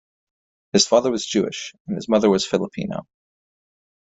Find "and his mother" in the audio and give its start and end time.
1.85-2.27